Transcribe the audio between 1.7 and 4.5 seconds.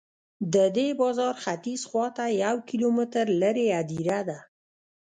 خواته یو کیلومتر لرې هدیره ده.